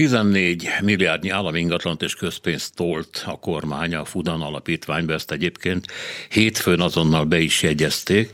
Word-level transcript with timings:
14 0.00 0.68
milliárdnyi 0.82 1.28
állami 1.28 1.60
ingatlant 1.60 2.02
és 2.02 2.14
közpénzt 2.14 2.74
tolt 2.74 3.22
a 3.26 3.38
kormány 3.38 3.94
a 3.94 4.04
Fudan 4.04 4.40
alapítványba, 4.40 5.12
ezt 5.12 5.30
egyébként 5.30 5.86
hétfőn 6.28 6.80
azonnal 6.80 7.24
be 7.24 7.38
is 7.38 7.62
jegyezték, 7.62 8.30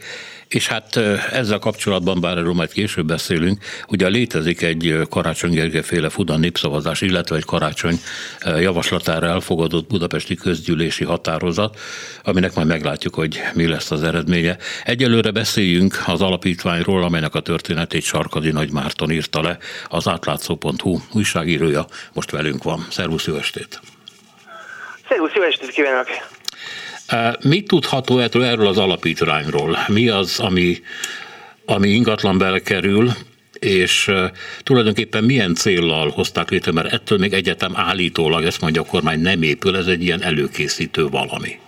és 0.48 0.69
hát 0.69 0.96
ezzel 1.32 1.58
kapcsolatban, 1.58 2.21
bár 2.21 2.37
erről 2.38 2.53
majd 2.53 2.72
később 2.72 3.06
beszélünk, 3.06 3.64
ugye 3.88 4.08
létezik 4.08 4.62
egy 4.62 4.99
Karácsony 5.11 5.51
Gergely 5.51 5.83
féle 5.83 6.08
Fudan 6.08 6.40
népszavazás, 6.40 7.01
illetve 7.01 7.37
egy 7.37 7.45
Karácsony 7.45 8.01
javaslatára 8.40 9.27
elfogadott 9.27 9.88
budapesti 9.88 10.35
közgyűlési 10.35 11.04
határozat, 11.04 11.81
aminek 12.22 12.54
majd 12.54 12.67
meglátjuk, 12.67 13.14
hogy 13.14 13.40
mi 13.54 13.67
lesz 13.67 13.90
az 13.90 14.03
eredménye. 14.03 14.56
Egyelőre 14.85 15.31
beszéljünk 15.31 16.02
az 16.06 16.20
alapítványról, 16.20 17.02
amelynek 17.02 17.34
a 17.34 17.41
történetét 17.41 18.02
Sarkadi 18.02 18.51
Nagy 18.51 18.73
Márton 18.73 19.10
írta 19.10 19.42
le, 19.42 19.59
az 19.88 20.09
átlátszó.hu 20.09 20.98
újságírója 21.12 21.87
most 22.12 22.30
velünk 22.30 22.62
van. 22.62 22.87
Szervusz, 22.91 23.27
jó 23.27 23.34
estét! 23.34 23.80
Szervusz, 25.08 25.33
jó 25.34 25.42
estét 25.42 25.70
kívánok! 25.70 26.06
Mit 27.45 27.69
tudható 27.69 28.19
erről, 28.19 28.45
erről 28.45 28.66
az 28.66 28.78
alapítványról? 28.78 29.77
Mi 29.88 30.09
az, 30.09 30.41
ami, 30.41 30.77
ami 31.66 31.88
ingatlan 31.88 32.38
belekerül, 32.38 33.09
és 33.59 34.10
tulajdonképpen 34.62 35.24
milyen 35.24 35.55
céllal 35.55 36.11
hozták 36.11 36.50
létre, 36.50 36.73
mert 36.73 36.92
ettől 36.92 37.19
még 37.19 37.33
egyetem 37.33 37.73
állítólag, 37.74 38.45
ezt 38.45 38.61
mondja 38.61 38.83
a 38.83 38.91
kormány, 38.91 39.20
nem 39.20 39.42
épül, 39.42 39.77
ez 39.77 39.87
egy 39.87 40.02
ilyen 40.02 40.23
előkészítő 40.23 41.09
valami. 41.09 41.59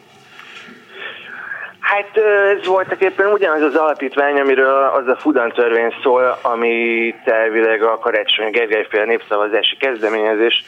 Hát 1.81 2.17
ez 2.59 2.67
voltak 2.67 3.01
éppen 3.01 3.27
ugyanaz 3.27 3.63
az 3.63 3.75
alapítvány, 3.75 4.41
amiről 4.41 4.85
az 4.85 5.07
a 5.07 5.17
Fudan 5.17 5.53
törvény 5.53 5.95
szól, 6.03 6.39
ami 6.43 7.15
elvileg 7.25 7.83
a 7.83 7.99
Karácsony 7.99 8.51
Gergelyféle 8.51 9.05
népszavazási 9.05 9.77
kezdeményezés 9.77 10.65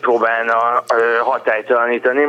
próbálna 0.00 0.84
hatálytalanítani 1.20 2.26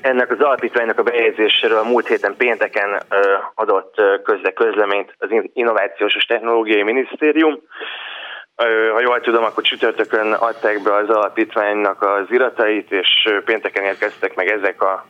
ennek 0.00 0.30
az 0.30 0.40
alapítványnak 0.40 0.98
a 0.98 1.02
bejegyzéséről 1.02 1.78
a 1.78 1.88
múlt 1.88 2.06
héten 2.06 2.34
pénteken 2.36 3.02
adott 3.54 3.94
közle 4.24 4.52
közleményt 4.52 5.14
az 5.18 5.28
Innovációs 5.52 6.14
és 6.14 6.24
Technológiai 6.24 6.82
Minisztérium. 6.82 7.62
Ha 8.92 9.00
jól 9.00 9.20
tudom, 9.20 9.44
akkor 9.44 9.62
csütörtökön 9.62 10.32
adták 10.32 10.82
be 10.82 10.94
az 10.94 11.08
alapítványnak 11.08 12.02
az 12.02 12.26
iratait, 12.30 12.92
és 12.92 13.08
pénteken 13.44 13.84
érkeztek 13.84 14.34
meg 14.34 14.48
ezek 14.48 14.82
a, 14.82 15.06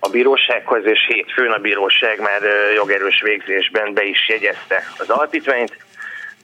a 0.00 0.08
bírósághoz, 0.08 0.84
és 0.84 1.06
hétfőn 1.08 1.50
a 1.50 1.58
bíróság 1.58 2.20
már 2.20 2.40
jogerős 2.74 3.20
végzésben 3.22 3.94
be 3.94 4.04
is 4.04 4.28
jegyezte 4.28 4.82
az 4.98 5.10
alapítványt, 5.10 5.76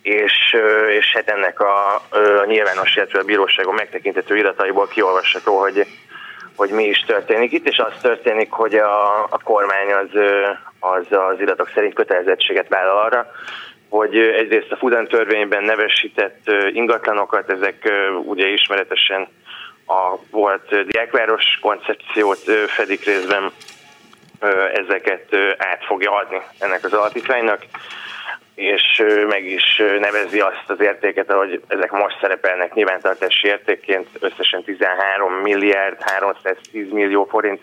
és, 0.02 0.56
és 0.98 1.12
hát 1.12 1.28
ennek 1.28 1.60
a, 1.60 1.94
a 2.40 2.44
nyilvános, 2.44 2.96
illetve 2.96 3.18
a 3.18 3.24
bíróságon 3.24 3.74
megtekintető 3.74 4.36
irataiból 4.36 4.88
kiolvasható, 4.88 5.58
hogy 5.58 5.86
hogy 6.56 6.70
mi 6.70 6.84
is 6.84 7.04
történik 7.06 7.52
itt, 7.52 7.68
és 7.68 7.78
az 7.78 7.92
történik, 8.02 8.50
hogy 8.50 8.74
a, 8.74 9.22
a 9.22 9.38
kormány 9.44 9.92
az, 9.92 10.20
az 10.80 11.06
az 11.10 11.40
iratok 11.40 11.70
szerint 11.74 11.94
kötelezettséget 11.94 12.68
vállal 12.68 12.98
arra, 12.98 13.30
hogy 13.88 14.16
egyrészt 14.16 14.72
a 14.72 14.76
Fudan 14.76 15.06
törvényben 15.06 15.62
nevesített 15.62 16.50
ingatlanokat, 16.72 17.50
ezek 17.50 17.92
ugye 18.24 18.48
ismeretesen 18.48 19.28
a 19.86 20.16
volt 20.30 20.86
diákváros 20.86 21.44
koncepciót 21.60 22.42
fedik 22.66 23.04
részben, 23.04 23.50
ezeket 24.74 25.34
át 25.56 25.84
fogja 25.84 26.12
adni 26.12 26.40
ennek 26.58 26.84
az 26.84 26.92
alapítványnak, 26.92 27.62
és 28.56 29.04
meg 29.28 29.44
is 29.44 29.82
nevezi 30.00 30.40
azt 30.40 30.64
az 30.66 30.80
értéket, 30.80 31.30
ahogy 31.30 31.62
ezek 31.68 31.90
most 31.90 32.18
szerepelnek 32.20 32.74
nyilvántartási 32.74 33.46
értékként, 33.46 34.08
összesen 34.20 34.62
13 34.62 35.32
milliárd 35.32 36.00
310 36.00 36.90
millió 36.90 37.24
forint 37.24 37.60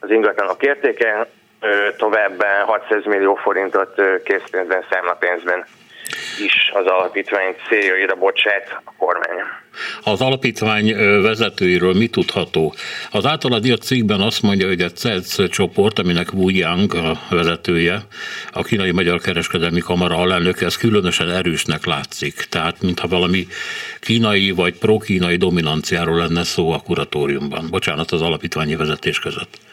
az 0.00 0.10
ingatlanok 0.10 0.62
értéke, 0.62 1.26
továbbá 1.96 2.62
600 2.62 3.04
millió 3.04 3.34
forintot 3.34 4.02
készpénzben, 4.24 4.84
számlapénzben 4.90 5.64
is 6.38 6.70
az 6.74 6.86
alapítvány 6.86 7.56
céljaira 7.68 8.14
bocsát 8.14 8.80
a 8.84 8.92
kormány. 8.98 9.42
Az 10.06 10.20
alapítvány 10.20 10.94
vezetőiről 11.22 11.94
mi 11.94 12.06
tudható? 12.06 12.74
Az 13.10 13.26
általad 13.26 13.66
írt 13.66 13.82
cikkben 13.82 14.20
azt 14.20 14.42
mondja, 14.42 14.66
hogy 14.66 14.80
a 14.80 14.90
CELC 14.90 15.50
csoport, 15.50 15.98
aminek 15.98 16.32
Wu 16.32 16.48
Yang 16.48 16.94
a 16.94 17.20
vezetője, 17.30 18.06
a 18.52 18.62
kínai 18.62 18.90
magyar 18.90 19.20
kereskedelmi 19.20 19.80
kamara 19.80 20.16
alelnöke, 20.16 20.64
ez 20.66 20.76
különösen 20.76 21.30
erősnek 21.30 21.86
látszik. 21.86 22.46
Tehát, 22.48 22.82
mintha 22.82 23.08
valami 23.08 23.46
kínai 24.00 24.50
vagy 24.50 24.74
pro-kínai 24.74 25.36
dominanciáról 25.36 26.16
lenne 26.16 26.42
szó 26.44 26.70
a 26.70 26.78
kuratóriumban. 26.78 27.68
Bocsánat, 27.70 28.10
az 28.10 28.20
alapítványi 28.20 28.76
vezetés 28.76 29.18
között. 29.18 29.63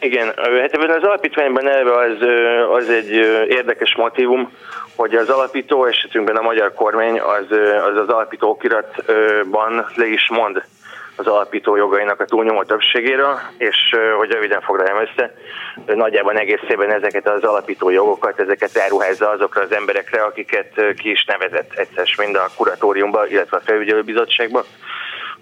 Igen, 0.00 0.26
hát 0.36 0.72
ebben 0.72 0.90
az 0.90 1.02
alapítványban 1.02 1.68
elve 1.68 1.96
az, 1.96 2.16
az 2.70 2.88
egy 2.88 3.10
érdekes 3.48 3.94
motivum, 3.96 4.52
hogy 4.96 5.14
az 5.14 5.28
alapító 5.28 5.84
esetünkben 5.84 6.36
a 6.36 6.42
magyar 6.42 6.74
kormány 6.74 7.20
az 7.20 7.46
az, 7.90 7.96
az 7.96 8.08
alapító 8.08 8.48
okiratban 8.48 9.86
le 9.94 10.06
is 10.06 10.28
mond 10.30 10.62
az 11.18 11.26
alapító 11.26 11.76
jogainak 11.76 12.20
a 12.20 12.24
túlnyomó 12.24 12.62
többségéről, 12.62 13.38
és 13.56 13.76
hogy 14.18 14.30
röviden 14.30 14.60
foglaljam 14.60 15.00
össze, 15.00 15.34
nagyjában 15.94 16.38
egészében 16.38 16.92
ezeket 16.92 17.28
az 17.28 17.42
alapító 17.42 17.90
jogokat, 17.90 18.40
ezeket 18.40 18.76
elruházza 18.76 19.30
azokra 19.30 19.62
az 19.62 19.72
emberekre, 19.72 20.22
akiket 20.22 20.94
ki 20.96 21.10
is 21.10 21.24
nevezett 21.24 21.72
egyszer 21.74 22.06
mind 22.18 22.36
a 22.36 22.48
kuratóriumba, 22.56 23.26
illetve 23.26 23.56
a 23.56 23.62
felügyelőbizottságba. 23.64 24.64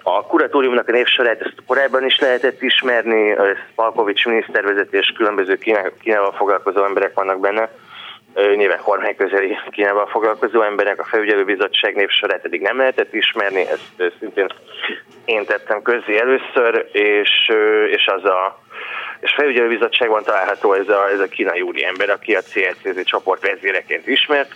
A 0.08 0.26
kuratóriumnak 0.26 0.88
a 0.88 0.92
névsorát 0.92 1.40
ezt 1.40 1.62
korábban 1.66 2.04
is 2.04 2.18
lehetett 2.18 2.62
ismerni, 2.62 3.34
Palkovics 3.74 4.24
minisztervezetés, 4.24 5.12
különböző 5.16 5.58
Kínával 6.00 6.32
foglalkozó 6.32 6.84
emberek 6.84 7.14
vannak 7.14 7.40
benne, 7.40 7.70
nyilván 8.56 8.80
kormányközeli 8.82 9.56
Kínával 9.70 10.06
foglalkozó 10.06 10.62
emberek, 10.62 11.00
a 11.00 11.04
felügyelőbizottság 11.04 11.94
névsorát 11.94 12.44
eddig 12.44 12.60
nem 12.60 12.78
lehetett 12.78 13.14
ismerni, 13.14 13.60
ezt 13.60 14.12
szintén 14.18 14.46
én 15.24 15.44
tettem 15.44 15.82
közé 15.82 16.18
először, 16.18 16.88
és, 16.92 17.52
és 17.90 18.06
az 18.06 18.24
a 18.24 18.60
és 19.20 19.32
felügyelőbizottságban 19.36 20.22
található 20.22 20.72
ez 20.72 20.88
a, 20.88 21.08
ez 21.12 21.20
a 21.20 21.28
kínai 21.28 21.60
úriember, 21.60 22.10
aki 22.10 22.34
a 22.34 22.40
CLCZ 22.40 23.04
csoport 23.04 23.46
vezéreként 23.46 24.06
ismert, 24.06 24.54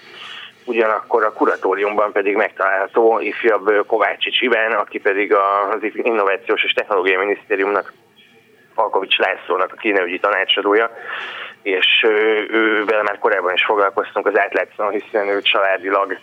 ugyanakkor 0.65 1.25
a 1.25 1.32
kuratóriumban 1.32 2.12
pedig 2.12 2.37
megtalálható 2.37 3.21
ifjabb 3.21 3.87
Kovácsics 3.87 4.41
Iván, 4.41 4.72
aki 4.72 4.98
pedig 4.98 5.34
az 5.34 5.78
Innovációs 5.93 6.65
és 6.65 6.72
Technológiai 6.72 7.25
Minisztériumnak 7.25 7.93
Falkovics 8.75 9.19
Lászlónak 9.19 9.72
a 9.72 9.81
kínai 9.81 10.19
tanácsadója, 10.19 10.91
és 11.62 12.06
ővel 12.50 13.03
már 13.03 13.19
korábban 13.19 13.54
is 13.54 13.65
foglalkoztunk 13.65 14.26
az 14.26 14.38
átlátszóan, 14.38 14.91
hiszen 14.91 15.28
ő 15.28 15.41
családilag, 15.43 16.19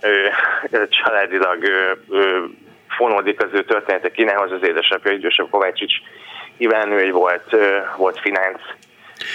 ő, 0.00 0.88
családilag 0.88 1.62
ő, 2.10 2.44
fonódik 2.88 3.42
az 3.42 3.50
ő 3.52 3.64
története 3.64 4.10
Kínához, 4.10 4.52
az 4.52 4.62
édesapja 4.62 5.12
idősebb 5.12 5.50
Kovácsics 5.50 5.94
Iván, 6.56 6.92
ő 6.92 6.98
egy 6.98 7.12
volt, 7.12 7.56
volt 7.96 8.20
finansz 8.20 8.62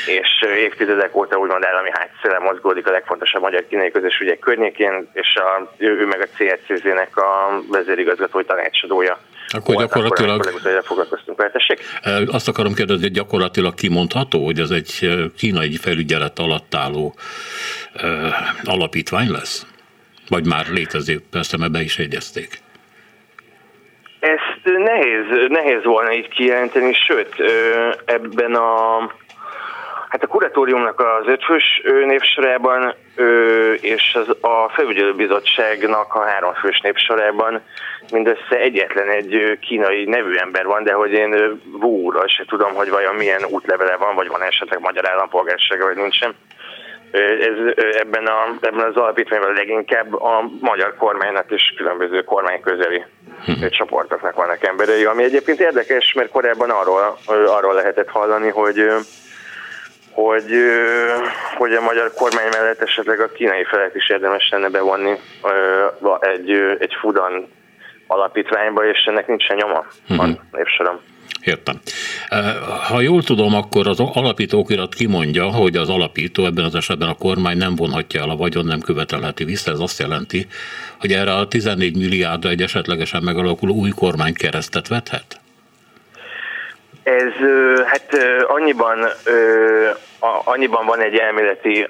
és 0.05 0.45
évtizedek 0.57 1.15
óta 1.15 1.37
úgymond 1.37 1.65
állami 1.65 1.89
hátszele 1.93 2.39
mozgódik 2.39 2.87
a 2.87 2.91
legfontosabb 2.91 3.41
magyar-kínai 3.41 3.91
közös 3.91 4.19
ügyek 4.19 4.39
környékén, 4.39 5.09
és 5.13 5.35
a, 5.35 5.73
ő 5.77 6.05
meg 6.05 6.21
a 6.21 6.27
CSCZ-nek 6.37 7.17
a 7.17 7.61
vezérigazgatói 7.69 8.45
tanácsadója. 8.45 9.19
Akkor 9.47 9.75
volt, 9.75 9.87
gyakorlatilag... 9.87 10.45
Akkor 10.45 10.83
foglalkoztunk 10.83 11.37
vele, 11.37 12.25
Azt 12.31 12.47
akarom 12.47 12.73
kérdezni, 12.73 13.03
hogy 13.03 13.11
gyakorlatilag 13.11 13.73
kimondható, 13.73 14.45
hogy 14.45 14.59
ez 14.59 14.69
egy 14.69 15.09
kínai 15.37 15.77
felügyelet 15.77 16.39
alatt 16.39 16.75
álló 16.75 17.15
alapítvány 18.63 19.31
lesz? 19.31 19.65
Vagy 20.29 20.47
már 20.47 20.65
létezik, 20.67 21.19
persze, 21.31 21.57
mert 21.57 21.71
be 21.71 21.81
is 21.81 21.97
egyezték. 21.97 22.59
Ezt 24.19 24.61
nehéz, 24.63 25.47
nehéz 25.47 25.83
volna 25.83 26.13
így 26.13 26.27
kijelenteni, 26.27 26.93
sőt, 26.93 27.35
ebben 28.05 28.55
a 28.55 28.97
Hát 30.09 30.23
a 30.23 30.27
kuratóriumnak 30.27 30.99
az 30.99 31.27
ötfős 31.27 31.81
névsorában 32.05 32.93
és 33.81 34.17
az, 34.19 34.29
a 34.41 34.69
felügyelőbizottságnak 34.69 36.13
a 36.13 36.21
háromfős 36.21 36.79
névsorában 36.79 37.61
mindössze 38.11 38.57
egyetlen 38.57 39.09
egy 39.09 39.57
kínai 39.61 40.05
nevű 40.05 40.35
ember 40.35 40.65
van, 40.65 40.83
de 40.83 40.93
hogy 40.93 41.11
én 41.11 41.61
Vúra 41.79 42.27
se 42.27 42.45
tudom, 42.47 42.73
hogy 42.73 42.89
vajon 42.89 43.15
milyen 43.15 43.45
útlevele 43.49 43.95
van, 43.95 44.15
vagy 44.15 44.27
van 44.27 44.41
esetleg 44.41 44.79
magyar 44.79 45.09
állampolgársága, 45.09 45.85
vagy 45.85 45.95
nincsen. 45.95 46.35
Ez, 47.11 47.85
ebben, 47.93 48.25
a, 48.25 48.57
ebben 48.61 48.85
az 48.85 48.95
alapítványban 48.95 49.53
leginkább 49.53 50.13
a 50.13 50.49
magyar 50.59 50.95
kormánynak 50.97 51.51
és 51.51 51.73
különböző 51.77 52.23
kormányközeli 52.23 53.05
hm. 53.45 53.67
csoportoknak 53.69 54.35
vannak 54.35 54.65
emberei, 54.65 55.05
ami 55.05 55.23
egyébként 55.23 55.59
érdekes, 55.59 56.13
mert 56.13 56.31
korábban 56.31 56.69
arról, 56.69 57.17
arról 57.27 57.73
lehetett 57.73 58.09
hallani, 58.09 58.49
hogy 58.49 58.89
hogy, 60.23 60.51
hogy 61.57 61.73
a 61.73 61.81
magyar 61.81 62.11
kormány 62.13 62.47
mellett 62.51 62.81
esetleg 62.81 63.19
a 63.19 63.31
kínai 63.31 63.63
felet 63.63 63.95
is 63.95 64.09
érdemes 64.09 64.49
lenne 64.51 64.69
bevonni 64.69 65.15
egy, 66.19 66.49
egy 66.79 66.93
Fudan 66.99 67.47
alapítványba, 68.07 68.85
és 68.85 69.03
ennek 69.05 69.27
nincsen 69.27 69.57
nyoma 69.57 69.85
uh-huh. 70.09 70.29
a 70.29 70.57
névsorom. 70.57 70.99
Értem. 71.43 71.79
Ha 72.87 73.01
jól 73.01 73.23
tudom, 73.23 73.55
akkor 73.55 73.87
az 73.87 73.99
alapítókirat 73.99 74.93
kimondja, 74.93 75.45
hogy 75.45 75.75
az 75.75 75.89
alapító, 75.89 76.45
ebben 76.45 76.65
az 76.65 76.75
esetben 76.75 77.09
a 77.09 77.13
kormány 77.13 77.57
nem 77.57 77.75
vonhatja 77.75 78.21
el 78.21 78.29
a 78.29 78.35
vagyon, 78.35 78.65
nem 78.65 78.79
követelheti 78.79 79.43
vissza. 79.43 79.71
Ez 79.71 79.79
azt 79.79 79.99
jelenti, 79.99 80.47
hogy 80.99 81.11
erre 81.11 81.33
a 81.33 81.47
14 81.47 81.97
milliárdra 81.97 82.49
egy 82.49 82.61
esetlegesen 82.61 83.23
megalakuló 83.23 83.73
új 83.73 83.89
kormány 83.89 84.33
keresztet 84.33 84.87
vethet? 84.87 85.39
Ez 87.03 87.33
hát 87.85 88.17
annyiban, 88.47 88.97
annyiban 90.43 90.85
van 90.85 90.99
egy 90.99 91.17
elméleti 91.17 91.87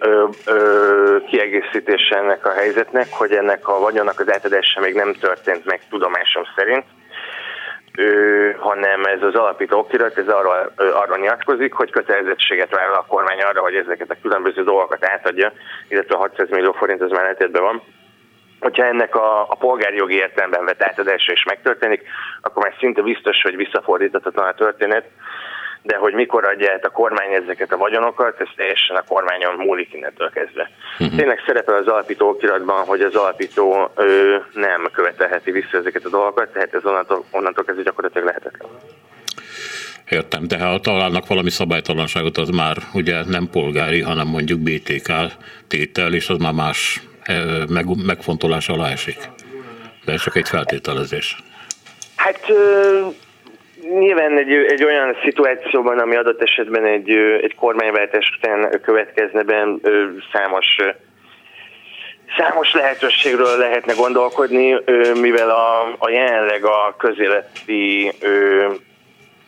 kiegészítése 1.28 2.18
ennek 2.18 2.46
a 2.46 2.52
helyzetnek, 2.52 3.08
hogy 3.12 3.32
ennek 3.32 3.68
a 3.68 3.80
vagyonnak 3.80 4.20
az 4.20 4.32
átadása 4.32 4.80
még 4.80 4.94
nem 4.94 5.14
történt 5.14 5.66
meg 5.66 5.82
tudomásom 5.90 6.44
szerint 6.56 6.86
ő, 8.00 8.56
hanem 8.60 9.04
ez 9.04 9.22
az 9.22 9.36
alapító 9.36 9.80
okirat, 9.80 10.18
ez 10.18 10.28
arra, 10.28 10.72
arra 10.76 11.18
nyilatkozik, 11.18 11.74
hogy 11.74 11.92
kötelezettséget 11.92 12.76
vállal 12.76 12.94
a 12.94 13.06
kormány 13.08 13.42
arra, 13.42 13.62
hogy 13.62 13.76
ezeket 13.76 14.10
a 14.10 14.18
különböző 14.22 14.64
dolgokat 14.64 15.06
átadja, 15.06 15.52
illetve 15.88 16.18
600 16.18 16.50
millió 16.50 16.72
forint 16.72 17.02
az 17.02 17.12
már 17.12 17.50
van. 17.52 17.82
Hogyha 18.60 18.86
ennek 18.86 19.16
a, 19.16 19.42
a 19.42 19.56
polgárjogi 19.56 20.16
értelemben 20.16 20.66
vett 20.66 20.84
átadása 20.84 21.32
is 21.32 21.44
megtörténik, 21.44 22.02
akkor 22.42 22.64
már 22.64 22.74
szinte 22.80 23.02
biztos, 23.02 23.42
hogy 23.42 23.56
visszafordíthatatlan 23.56 24.48
a 24.48 24.54
történet, 24.54 25.06
de 25.82 25.96
hogy 25.98 26.14
mikor 26.14 26.46
adja 26.46 26.72
át 26.72 26.86
a 26.86 26.90
kormány 26.90 27.34
ezeket 27.34 27.72
a 27.72 27.78
vagyonokat, 27.78 28.40
ez 28.40 28.48
teljesen 28.56 28.96
a 28.96 29.04
kormányon 29.08 29.56
múlik 29.56 29.94
innentől 29.94 30.30
kezdve. 30.30 30.70
Uh-huh. 31.00 31.18
Tényleg 31.18 31.44
szerepel 31.46 31.76
az 31.76 31.88
alapító 31.88 32.30
okiratban, 32.30 32.86
hogy 32.86 33.02
az 33.02 33.16
alapító 33.16 33.92
ö, 33.96 34.36
nem 34.54 34.90
követelheti 34.92 35.52
vissza 35.52 35.78
ezeket 35.78 36.06
a 36.06 36.10
dolgokat, 36.10 36.50
tehát 36.50 36.74
ez 36.74 36.86
onnantól, 36.86 37.26
onnantól 37.32 37.64
kezdve 37.64 37.84
gyakorlatilag 37.84 38.28
lehetetlen. 38.28 38.70
Értem, 40.10 40.48
de 40.48 40.60
ha 40.60 40.80
találnak 40.80 41.28
valami 41.28 41.50
szabálytalanságot, 41.50 42.38
az 42.38 42.50
már 42.50 42.78
ugye 42.94 43.24
nem 43.26 43.50
polgári, 43.52 44.02
hanem 44.02 44.28
mondjuk 44.28 44.60
BTK 44.60 45.12
tétel, 45.68 46.14
és 46.14 46.30
az 46.30 46.38
már 46.38 46.54
más 46.54 47.02
meg, 47.70 47.86
megfontolás 48.06 48.70
alá 48.70 48.90
esik. 48.90 49.18
De 50.06 50.12
ez 50.12 50.22
csak 50.22 50.36
egy 50.36 50.48
feltételezés. 50.48 51.38
Hát 52.16 52.40
Nyilván 53.98 54.38
egy, 54.38 54.52
egy 54.52 54.84
olyan 54.84 55.16
szituációban, 55.24 56.00
ami 56.00 56.16
adott 56.16 56.42
esetben 56.42 56.86
egy, 56.86 57.10
egy 57.42 57.56
kormányváltás 57.56 58.34
után 58.38 58.82
következne 58.82 59.44
be, 59.44 59.68
számos 60.34 60.78
Számos 62.38 62.74
lehetőségről 62.74 63.58
lehetne 63.58 63.94
gondolkodni, 63.94 64.78
mivel 65.22 65.50
a, 65.50 65.96
a 65.98 66.10
jelenleg 66.10 66.64
a 66.64 66.96
közéleti 66.98 68.12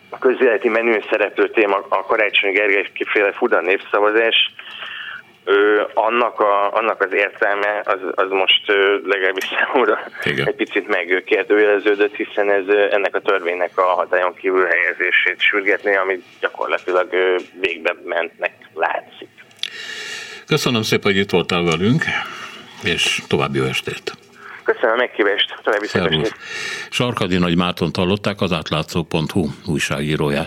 a 0.10 0.18
közéleti 0.18 0.70
menü 0.70 1.00
szereplő 1.10 1.50
téma 1.50 1.86
a 1.90 2.06
Karácsony 2.06 2.52
Gergely 2.52 2.88
kiféle 2.94 3.32
Fuda 3.32 3.62
népszavazás, 3.62 4.54
ö, 5.44 5.82
annak, 5.94 6.40
a, 6.40 6.74
annak 6.74 7.02
az 7.02 7.14
értelme 7.14 7.82
az, 7.86 8.00
az 8.16 8.30
most 8.30 8.70
ö, 8.70 8.98
legalábbis 9.04 9.44
számomra 9.44 10.00
Igen. 10.24 10.48
egy 10.48 10.56
picit 10.56 10.88
megkérdőjeleződött, 10.88 12.16
hiszen 12.16 12.52
ez 12.52 12.68
ennek 12.92 13.16
a 13.16 13.22
törvénynek 13.22 13.78
a 13.78 13.82
hatályon 13.82 14.34
kívül 14.34 14.66
helyezését 14.66 15.40
sürgetné, 15.40 15.96
ami 15.96 16.24
gyakorlatilag 16.40 17.14
ö, 17.14 17.36
végbe 17.60 17.96
mentnek 18.04 18.54
látszik. 18.74 19.30
Köszönöm 20.48 20.82
szépen, 20.82 21.12
hogy 21.12 21.22
itt 21.22 21.30
voltál 21.30 21.64
velünk, 21.64 22.04
és 22.84 23.22
további 23.28 23.58
jó 23.58 23.64
estét! 23.64 24.12
Köszönöm 24.64 24.92
a 24.92 24.96
meghívást, 24.96 25.60
további 25.64 25.88
szép 25.88 26.34
Sarkadi 26.90 27.38
Nagy 27.38 27.58
Márton 27.58 27.90
hallották 27.94 28.42
az 28.42 28.52
átlátszó.hu 28.52 29.48
újságíróját. 29.66 30.40